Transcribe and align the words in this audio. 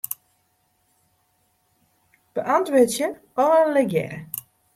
Beäntwurdzje 2.37 3.11
allegearre. 3.45 4.19